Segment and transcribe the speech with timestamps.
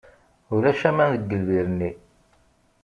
[0.53, 1.91] Ulac aman deg lbir-nni.